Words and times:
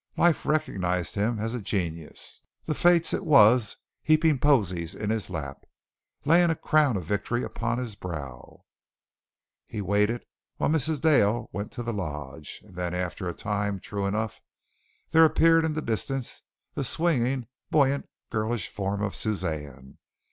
Life 0.17 0.47
recognized 0.47 1.13
him 1.13 1.37
as 1.37 1.53
a 1.53 1.61
genius 1.61 2.41
the 2.65 2.73
fates 2.73 3.13
it 3.13 3.23
was 3.23 3.77
heaping 4.01 4.39
posies 4.39 4.95
in 4.95 5.11
his 5.11 5.29
lap, 5.29 5.63
laying 6.25 6.49
a 6.49 6.55
crown 6.55 6.97
of 6.97 7.03
victory 7.05 7.43
upon 7.43 7.77
his 7.77 7.93
brow. 7.93 8.65
He 9.67 9.79
waited 9.79 10.25
while 10.57 10.71
Mrs. 10.71 11.01
Dale 11.01 11.51
went 11.53 11.71
to 11.73 11.83
the 11.83 11.93
lodge, 11.93 12.63
and 12.65 12.75
then 12.75 12.95
after 12.95 13.27
a 13.27 13.33
time, 13.35 13.79
true 13.79 14.07
enough, 14.07 14.41
there 15.11 15.23
appeared 15.23 15.63
in 15.65 15.73
the 15.73 15.83
distance 15.83 16.41
the 16.73 16.83
swinging, 16.83 17.45
buoyant, 17.69 18.09
girlish 18.31 18.69
form 18.69 19.03
of 19.03 19.15
Suzanne. 19.15 19.99